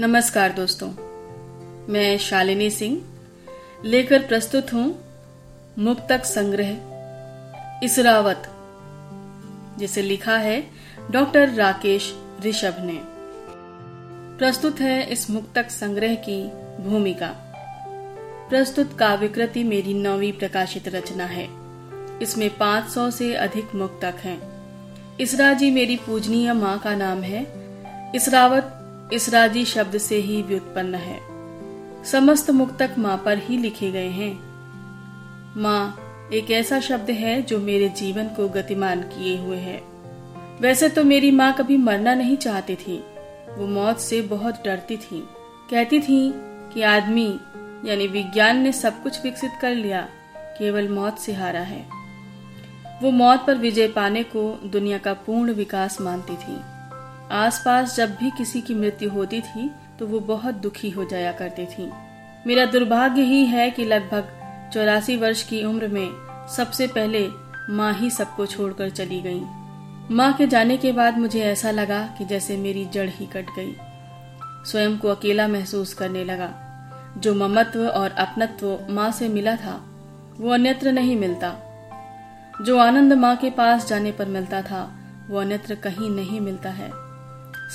[0.00, 0.88] नमस्कार दोस्तों,
[1.92, 3.02] मैं शालिनी सिंह,
[3.84, 4.84] लेकर प्रस्तुत हूँ
[5.78, 6.70] मुक्तक संग्रह,
[7.84, 8.42] इसरावत,
[9.78, 10.66] जिसे लिखा है
[11.10, 12.14] डॉक्टर राकेश
[12.46, 12.98] ऋषभ ने।
[14.38, 16.42] प्रस्तुत है इस मुक्तक संग्रह की
[16.82, 17.28] भूमिका।
[18.50, 21.48] प्रस्तुत काव्यकृति मेरी नौवीं प्रकाशित रचना है।
[22.22, 24.40] इसमें 500 से अधिक मुक्तक हैं।
[25.20, 27.46] इसरा जी मेरी पूजनीय माँ का नाम है।
[28.14, 28.76] इसरावत
[29.12, 31.20] इसराजी शब्द से ही व्युत्पन्न है।
[32.04, 34.40] समस्त मुक्तक माँ पर ही लिखे गए हैं।
[35.56, 39.82] माँ, एक ऐसा शब्द है जो मेरे जीवन को गतिमान किए हुए है।
[40.60, 43.04] वैसे तो मेरी माँ कभी मरना नहीं चाहती थी।
[43.58, 45.28] वो मौत से बहुत डरती थी।
[45.70, 46.32] कहती थी
[46.74, 47.40] कि आदमी,
[47.84, 51.86] यानी विज्ञान ने सब कुछ विकसित कर लिया, केवल मौत से हारा है।
[53.02, 56.79] वो मौत पर विजय पाने को दुनिया का पूर्ण विकास मानती थी।
[57.30, 61.66] आसपास जब भी किसी की मृत्यु होती थी तो वो बहुत दुखी हो जाया करती
[61.66, 61.90] थी।
[62.46, 64.28] मेरा दुर्भाग्य ही है कि लगभग
[64.74, 66.10] चौरासी वर्ष की उम्र में
[66.56, 67.28] सबसे पहले
[67.70, 69.40] माँ ही सबको छोड़कर चली गई।
[70.14, 73.76] माँ के जाने के बाद मुझे ऐसा लगा कि जैसे मेरी जड़ ही कट गई।
[74.70, 76.66] स्वयं को अकेला महसूस करने लगा।
[77.18, 79.84] जो ममत्व और अपनत्व माँ से मिला था,
[80.38, 81.54] वो अन्यत्र नहीं मिलता।
[82.62, 84.98] जो आनंद माँ के पास जाने पर मिलता था,
[85.30, 87.09] वो अन्यत्र कहीं नहीं मिलता है।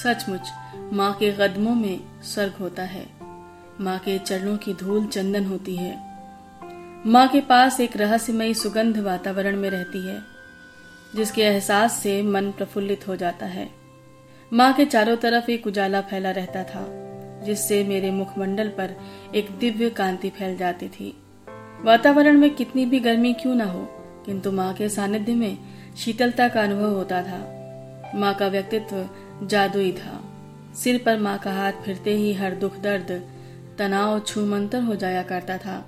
[0.03, 0.49] सचमुच,
[0.93, 3.05] माँ के कदमों में स्वर्ग होता है।
[3.81, 5.93] माँ के चरणों की धूल चंदन होती है।
[7.05, 10.19] माँ के पास एक रहस्यमयी सुगंध वातावरण में रहती है,
[11.15, 13.69] जिसके एहसास से मन प्रफुल्लित हो जाता है।
[14.53, 16.85] माँ के चारों तरफ़ एक उजाला फैला रहता था,
[17.45, 18.95] जिससे मेरे मुखमंडल पर
[19.35, 21.17] एक दिव्य कांति फैल जाती थी।
[21.81, 23.87] वातावरण में कितनी भी गर्मी क्यों न हो,
[24.25, 25.57] किंतु माँ के सानिध्य में
[25.97, 27.51] शीतलता का अनुभव होता था।
[28.15, 29.09] माँ का व्यक्तित्व
[29.43, 30.23] जादुई था।
[30.75, 33.29] सिर पर माँ का हाथ फिरते ही हर दुख दर्द,
[33.77, 35.85] तनाव छूमंतर हो जाया करता था।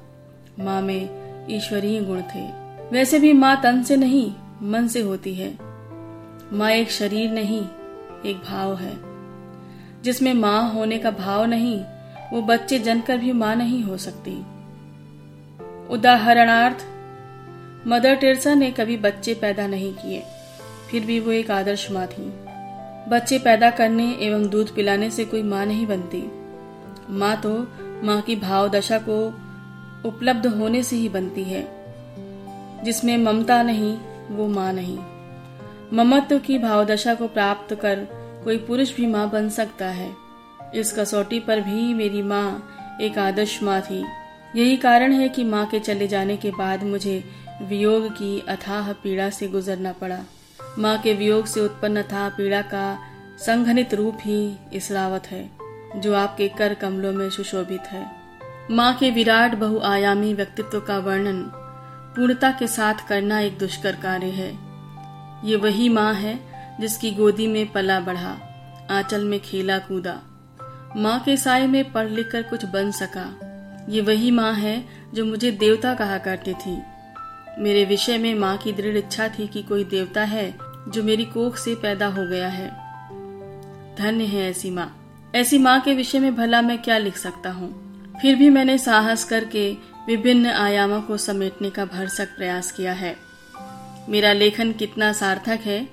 [0.59, 1.09] माँ में
[1.49, 2.47] ईश्वरीय गुण थे।
[2.91, 5.57] वैसे भी माँ तन से नहीं, मन से होती है।
[6.53, 7.61] माँ एक शरीर नहीं,
[8.25, 8.97] एक भाव है।
[10.01, 11.79] जिसमें माँ होने का भाव नहीं,
[12.33, 14.45] वो बच्चे जनकर भी माँ नहीं हो सकती।
[15.89, 16.77] उदाहरणार्थ,
[17.87, 20.23] मदर टेरेसा ने कभी बच्चे पैदा नहीं किए,
[20.91, 22.46] फिर भी वो एक आदर्श माँ थी।
[23.07, 26.31] बच्चे पैदा करने एवं दूध पिलाने से कोई माँ नहीं बनती।
[27.09, 27.67] माँ तो
[28.03, 29.27] माँ की भाव दशा को
[30.09, 31.67] उपलब्ध होने से ही बनती है।
[32.83, 33.97] जिसमें ममता नहीं,
[34.31, 34.97] वो माँ नहीं।
[35.93, 38.07] ममत्व की भाव दशा को प्राप्त कर
[38.43, 40.15] कोई पुरुष भी माँ बन सकता है।
[40.75, 42.69] इस कसौटी पर भी मेरी माँ
[43.01, 44.03] एक आदर्श माँ थी।
[44.55, 47.23] यही कारण है कि माँ के चले जाने के बाद मुझे
[47.61, 50.19] वियोग की अथाह पीड़ा से गुजरना पड़ा।
[50.79, 52.97] माँ के वियोग से उत्पन्न था पीड़ा का
[53.37, 55.49] संघनित रूप ही इसरावत है,
[55.95, 58.05] जो आपके कर कमलों में सुशोभित है।
[58.71, 61.41] माँ के विराट बहुआयामी व्यक्तित्व का वर्णन
[62.15, 64.51] पूर्णता के साथ करना एक दुष्कर कार्य है।
[65.49, 66.39] ये वही माँ है,
[66.79, 68.37] जिसकी गोदी में पला बढ़ा,
[68.91, 70.21] आंचल में खेला कूदा।
[70.95, 73.39] माँ के साय में पढ़ लिख कर कुछ बन सका।
[73.89, 76.81] ये वही माँ है, जो मुझे देवता कहा करती थी।
[77.59, 81.57] मेरे विषय में माँ की दृढ़ इच्छा थी कि कोई देवता है जो मेरी कोख
[81.57, 82.69] से पैदा हो गया है।
[83.95, 85.03] धन्य है ऐसी माँ।
[85.35, 87.87] ऐसी माँ के विषय में भला मैं क्या लिख सकता हूँ?
[88.21, 89.71] फिर भी मैंने साहस करके
[90.07, 93.15] विभिन्न आयामों को समेटने का भरसक प्रयास किया है।
[94.09, 95.89] मेरा लेखन कितना सार्थक है,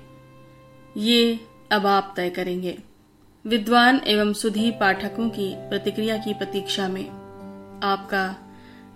[0.97, 1.39] ये
[1.71, 2.77] अब आप तय करेंगे।
[3.45, 7.09] विद्वान एवं सुधी पाठकों की प्रतिक्रिया की प्रतीक्षा में
[7.83, 8.35] आपका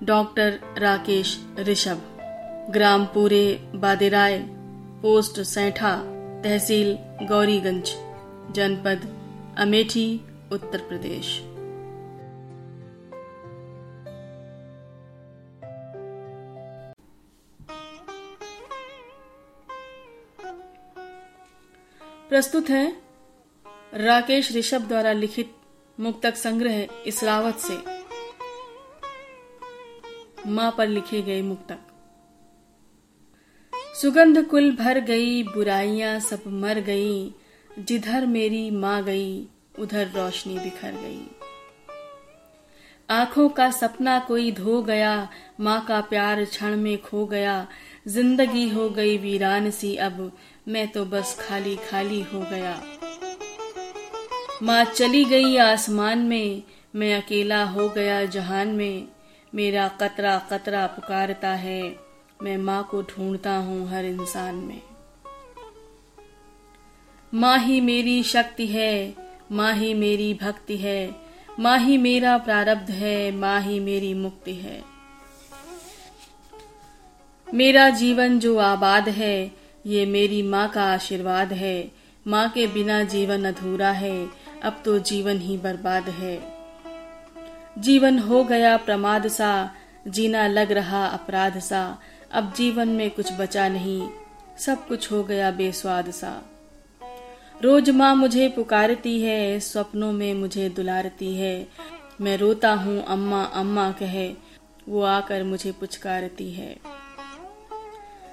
[0.04, 2.02] डॉक्टर राकेश ऋषभ,
[2.70, 4.59] ग्राम पूरे बादेराय।
[5.02, 5.96] पोस्ट सैठा
[6.44, 7.90] तहसील गौरीगंज,
[8.54, 9.06] जनपद
[9.58, 10.22] अमेठी,
[10.52, 11.40] उत्तर प्रदेश।
[22.30, 23.01] प्रस्तुत है
[23.94, 25.56] राकेश ऋषभ द्वारा लिखित
[26.00, 27.78] मुक्तक संग्रह इसरावत से।
[30.50, 31.88] माँ पर लिखे गए मुक्तक।
[34.01, 37.34] सुगंध कुल भर गई, बुराइयाँ सब मर गई,
[37.80, 39.48] जिधर मेरी माँ गई,
[39.80, 41.28] उधर रोशनी बिखर गई।
[43.10, 45.30] आँखों का सपना कोई धो गया,
[45.60, 47.68] माँ का प्यार क्षण में खो गया,
[48.07, 50.31] ज़िंदगी हो गई वीरान सी अब,
[50.68, 52.81] मैं तो बस खाली खाली हो गया।
[54.63, 56.63] माँ चली गई आसमान में,
[56.96, 59.07] मैं अकेला हो गया जहान में,
[59.56, 62.09] मेरा कतरा कतरा पुकारता है
[62.44, 64.81] मैं माँ को ढूंढता हूँ हर इंसान में।
[67.33, 69.15] माँ ही मेरी शक्ति है,
[69.51, 71.15] माँ ही मेरी भक्ति है,
[71.59, 74.83] माँ ही मेरा प्रारब्ध है, माँ ही मेरी मुक्ति है।
[77.53, 79.51] मेरा जीवन जो आबाद है,
[79.86, 81.91] ये मेरी माँ का आशीर्वाद है।
[82.27, 84.30] माँ के बिना जीवन अधूरा है,
[84.63, 86.53] अब तो जीवन ही बर्बाद है।
[87.80, 89.75] जीवन हो गया प्रमाद सा,
[90.07, 92.01] जीना लग रहा अपराध सा।
[92.31, 94.10] अब जीवन में कुछ बचा नहीं,
[94.58, 96.31] सब कुछ हो गया बेस्वाद सा।
[97.64, 101.68] रोज माँ मुझे पुकारती है सपनों में मुझे दुलारती है।
[102.22, 104.28] मैं रोता हूँ, अम्मा अम्मा कहे,
[104.90, 106.76] वो आकर मुझे पुचकारती है।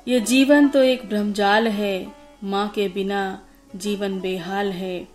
[0.08, 2.06] ये जीवन तो एक ब्रह्मजाल है,
[2.44, 3.22] माँ के बिना
[3.76, 5.08] जीवन बेहाल है।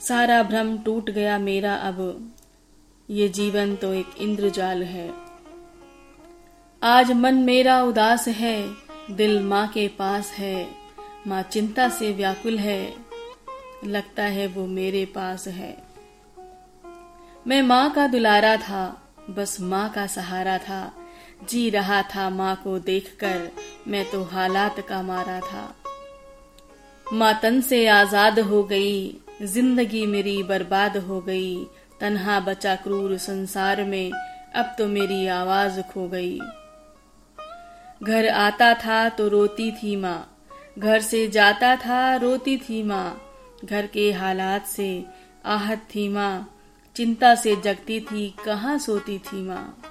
[0.00, 2.30] सारा भ्रम टूट गया मेरा अब,
[3.08, 5.29] ये जीवन तो एक इंद्रजाल है।
[6.82, 8.68] आज मन मेरा उदास है,
[9.10, 10.68] दिल माँ के पास है,
[11.26, 12.94] माँ चिंता से व्याकुल है,
[13.86, 15.76] लगता है वो मेरे पास है।
[17.46, 20.92] मैं माँ का दुलारा था, बस माँ का सहारा था,
[21.50, 23.50] जी रहा था माँ को देखकर,
[23.88, 25.74] मैं तो हालात का मारा था।
[27.12, 31.64] माँ तन से आज़ाद हो गई, ज़िंदगी मेरी बर्बाद हो गई,
[32.00, 34.10] तन्हा बचा क्रूर संसार में,
[34.56, 36.40] अब तो मेरी आवाज़ खो गई।
[38.02, 40.36] घर आता था तो रोती थी माँ।
[40.78, 43.22] घर से जाता था, रोती थी माँ।
[43.64, 45.06] घर के हालात से
[45.44, 46.54] आहत थी माँ।
[46.96, 49.82] चिंता से जगती थी, कहाँ सोती थी माँ।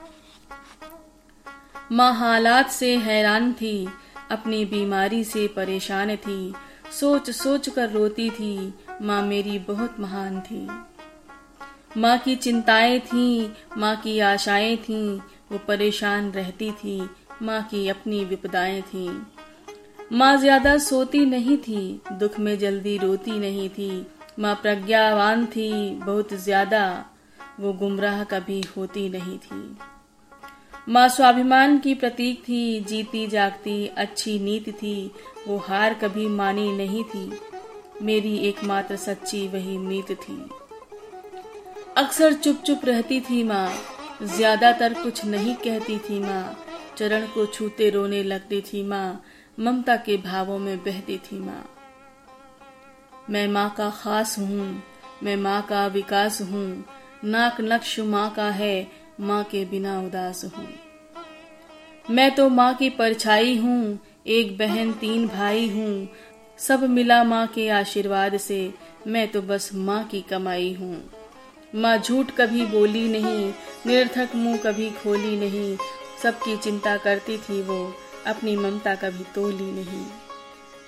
[1.91, 3.87] माँ हालात से हैरान थी,
[4.31, 6.53] अपनी बीमारी से परेशान थी।
[6.99, 10.67] सोच सोच कर रोती थी, माँ मेरी बहुत महान थी।
[11.97, 15.17] माँ की चिंताएँ थी, माँ की आशाएँ थी,
[15.51, 17.09] वो परेशान रहती थी
[17.41, 19.09] माँ की अपनी विपदाएँ थी।
[20.11, 24.05] माँ ज़्यादा सोती नहीं थी, दुख में जल्दी रोती नहीं थी।
[24.39, 27.05] माँ प्रज्ञावान थी, बहुत ज़्यादा,
[27.59, 29.77] वो गुमराह कभी होती नहीं थी।
[30.89, 35.11] माँ स्वाभिमान की प्रतीक थी, जीती जागती अच्छी नीति थी,
[35.47, 37.31] वो हार कभी मानी नहीं थी।
[38.01, 40.49] मेरी एकमात्र सच्ची वही मीत थी।
[41.97, 43.71] अक्सर चुप चुप रहती थी माँ,
[44.23, 46.65] ज़्यादातर कुछ नहीं कहती थी माँ।
[46.99, 49.23] चरण को छूते रोने लगती थी माँ।
[49.59, 51.69] ममता के भावों में बहती थी माँ।
[53.29, 54.83] मैं माँ का खास हूँ,
[55.23, 56.85] मैं माँ का विकास हूँ।
[57.23, 58.87] नाक नक्श माँ का है,
[59.19, 60.67] माँ के बिना उदास हूँ।
[62.09, 66.09] मैं तो माँ की परछाई हूँ, एक बहन, तीन भाई हूँ।
[66.57, 68.73] सब मिला माँ के आशीर्वाद से,
[69.07, 71.09] मैं तो बस माँ की कमाई हूँ।
[71.75, 73.53] माँ झूठ कभी बोली नहीं,
[73.85, 75.77] निरर्थक मुँह कभी खोली नहीं।
[76.23, 77.93] सबकी चिंता करती थी वो,
[78.27, 80.05] अपनी ममता कभी तोली नहीं।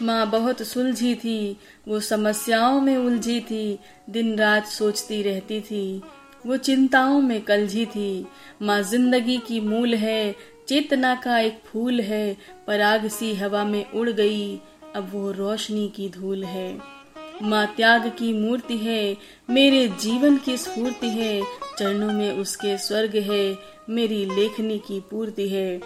[0.01, 1.57] माँ बहुत सुलझी थी,
[1.87, 3.79] वो समस्याओं में उलझी थी
[4.09, 6.01] दिन रात सोचती रहती थी,
[6.45, 8.27] वो चिंताओं में कलझी थी।
[8.61, 10.35] माँ ज़िंदगी की मूल है,
[10.67, 12.37] चेतना का एक फूल है,
[12.67, 14.55] पराग सी हवा में उड़ गई,
[14.95, 17.00] अब वो रोशनी की धूल है।
[17.43, 19.17] माँ त्याग की मूर्ति है,
[19.49, 21.41] मेरे जीवन की स्फूर्ति है,
[21.79, 23.57] चरणों में उसके स्वर्ग है,
[23.89, 25.81] मेरी लेखनी की पूर्ति है।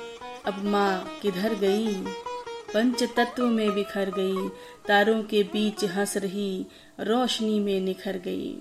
[0.46, 1.94] अब माँ किधर गई?
[2.74, 4.50] पंच तत्व में बिखर गई,
[4.88, 6.65] तारों के बीच हंस रही,
[7.00, 8.58] रोशनी में निखर गई।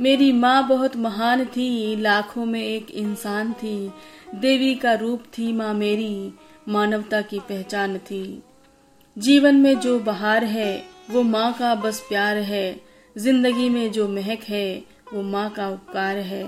[0.00, 3.90] मेरी माँ बहुत महान थी, लाखों में एक इंसान थी,
[4.34, 6.32] देवी का रूप थी माँ मेरी,
[6.68, 8.42] मानवता की पहचान थी।
[9.18, 12.80] जीवन में जो बहार है वो माँ का बस प्यार है।
[13.18, 16.44] ज़िंदगी में जो महक है, वो माँ का उपकार है।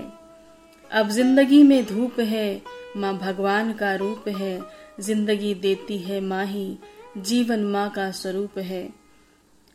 [0.91, 2.61] अब ज़िंदगी में धूप है,
[2.97, 4.61] माँ भगवान का रूप है।
[4.99, 6.77] ज़िंदगी देती है माँ ही,
[7.17, 8.89] जीवन माँ का स्वरूप है।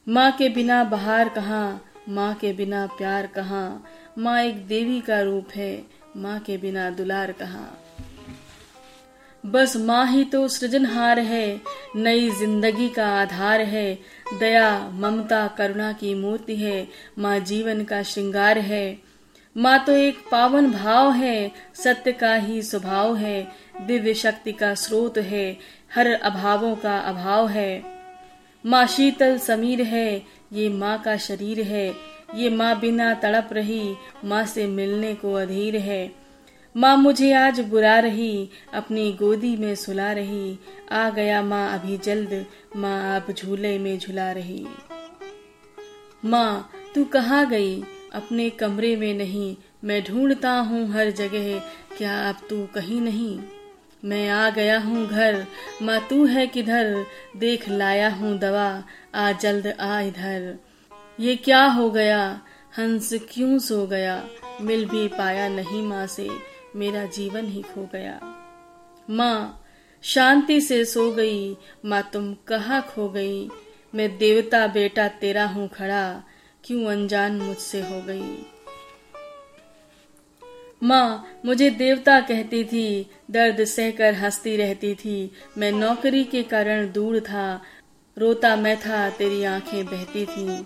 [0.09, 3.85] माँ के बिना बहार कहाँ, माँ के बिना प्यार कहाँ?
[4.18, 7.88] माँ एक देवी का रूप है, माँ के बिना दुलार कहाँ?
[9.45, 11.61] बस माँ ही तो सृजनहार है,
[11.97, 13.99] नई ज़िंदगी का आधार है।
[14.40, 18.99] दया, ममता, करुणा की मूर्ति है, माँ जीवन का श्रृंगार है।
[19.57, 23.49] माँ तो एक पावन भाव है, सत्य का ही स्वभाव है,
[23.87, 25.57] दिव्य शक्ति का स्रोत है,
[25.95, 27.83] हर अभावों का अभाव है।
[28.64, 31.95] माँ शीतल समीर है, ये माँ का शरीर है,
[32.35, 36.17] ये माँ बिना तड़प रही, माँ से मिलने को अधीर है।
[36.78, 40.58] माँ मुझे आज बुरा रही, अपनी गोदी में सुला रही।
[40.92, 44.66] आ गया माँ अभी जल्द, माँ अब झूले में झुला रही।
[46.25, 47.82] माँ, तू कहाँ गई?
[48.12, 51.58] अपने कमरे में नहीं, मैं ढूंढता हूँ हर जगह,
[51.99, 53.40] क्या अब तू कहीं नहीं?
[54.04, 55.47] मैं आ गया हूँ घर,
[55.82, 57.06] माँ तू है किधर?
[57.37, 60.58] देख लाया हूँ दवा, आ जल्द आ इधर।
[61.20, 62.40] ये क्या हो गया?
[62.78, 64.25] हंस क्यों सो गया?
[64.61, 68.20] मिल भी पाया नहीं माँ से। मेरा जीवन ही खो गया।
[69.10, 69.64] माँ,
[70.02, 73.50] शांति से सो गई। माँ, तुम कहाँ खो गई?
[73.94, 76.22] मैं देवता बेटा तेरा हूँ खड़ा।
[76.64, 78.46] क्यों अनजान मुझसे हो गई?
[80.82, 87.20] माँ, मुझे देवता कहती थी, दर्द सहकर हंसती रहती थी। मैं नौकरी के कारण दूर
[87.20, 87.62] था।
[88.18, 90.64] रोता मैं था, तेरी आँखें बहती थी।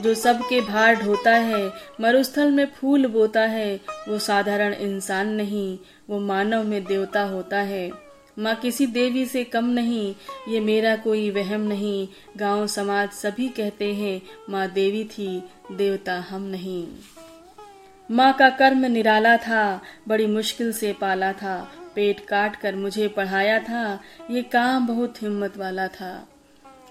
[0.00, 5.78] जो सबके भार ढोता है, मरुस्थल में फूल बोता है, वो साधारण इंसान नहीं,
[6.10, 7.90] वो मानव में देवता होता है।
[8.38, 10.14] माँ किसी देवी से कम नहीं,
[10.48, 16.42] ये मेरा कोई वहम नहीं, गाँव समाज सभी कहते हैं, माँ देवी थी, देवता हम
[16.42, 16.86] नहीं।
[18.10, 23.58] माँ का कर्म निराला था, बड़ी मुश्किल से पाला था, पेट काट कर मुझे पढ़ाया
[23.58, 26.28] था, ये काम बहुत हिम्मत वाला था।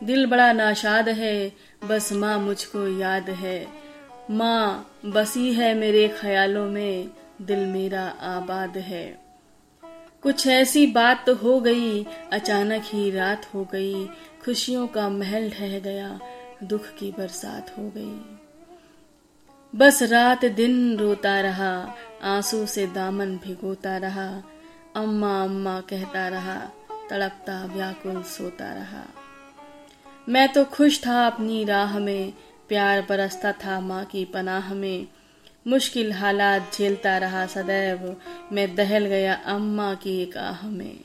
[0.04, 1.52] दिल बड़ा नाशाद है,
[1.84, 3.68] बस माँ मुझको याद है।
[4.30, 7.10] माँ, बसी है मेरे ख्यालों में,
[7.42, 9.22] दिल मेरा आबाद है।
[10.24, 14.06] कुछ ऐसी बात तो हो गई, अचानक ही रात हो गई,
[14.46, 16.20] खुशियों का महल ढह गया,
[16.64, 18.38] दुख की बरसात हो गई।
[19.76, 24.44] बस रात दिन रोता रहा, आँसू से दामन भिगोता रहा,
[24.96, 26.56] अम्मा अम्मा कहता रहा,
[27.10, 29.04] तड़पता व्याकुल सोता रहा।
[30.30, 32.34] मैं तो खुश था अपनी राह में।
[32.70, 35.08] प्यार बरसता था माँ की पनाह में।
[35.68, 38.16] मुश्किल हालात झेलता रहा सदैव।
[38.52, 40.98] मैं दहल गया अम्मा की एक आह में।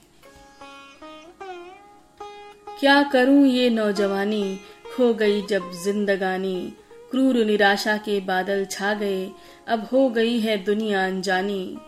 [2.80, 4.60] क्या करूँ ये नौजवानी?
[4.96, 6.72] खो गई जब जिंदगानी।
[7.10, 9.30] क्रूर निराशा के बादल छा गए।
[9.68, 11.78] अब हो गई है दुनिया अनजानी।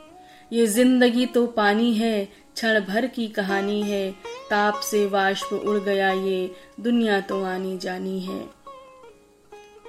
[0.52, 4.14] ये ज़िंदगी तो पानी है, क्षण भर की कहानी है।
[4.50, 6.50] ताप से वाष्प उड़ गया ये,
[6.80, 8.58] दुनिया तो आनी जानी है।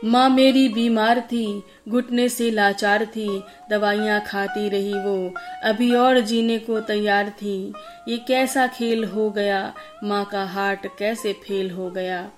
[0.06, 6.58] माँ मेरी बीमार थी, घुटने से लाचार थी, दवाइयाँ खाती रही वो, अभी और जीने
[6.60, 7.74] को तैयार थी।
[8.08, 9.74] ये कैसा खेल हो गया,
[10.04, 12.32] माँ का हार्ट कैसे फेल हो गया।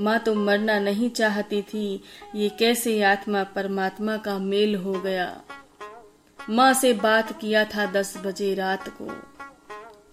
[0.00, 2.02] माँ तो मरना नहीं चाहती थी,
[2.34, 5.40] ये कैसे आत्मा परमात्मा का मेल हो गया।
[6.50, 9.35] माँ से बात किया था दस बजे रात को।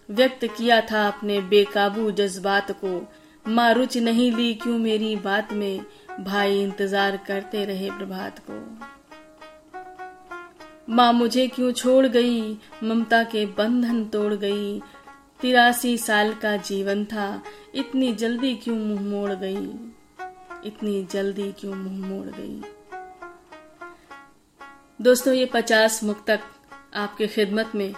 [0.09, 3.07] व्यक्त किया था अपने बेकाबू जज्बात को।
[3.45, 5.85] माँ रुचि नहीं ली क्यों मेरी बात में?
[6.19, 8.59] भाई इंतज़ार करते रहे प्रभात को।
[10.89, 12.57] माँ मुझे क्यों छोड़ गई?
[12.83, 14.79] ममता के बंधन तोड़ गई।
[15.41, 17.43] तिरासी साल का जीवन था।
[17.75, 19.67] इतनी जल्दी क्यों मुँह मोड़ गई?
[20.65, 22.61] इतनी जल्दी क्यों मुँह मोड़ गई?
[25.01, 26.39] दोस्तों, ये पचास मुक्तक
[26.95, 27.93] आपके खिदमत में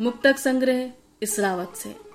[0.00, 0.90] मुक्तक संग्रह
[1.22, 2.07] इसरावत से।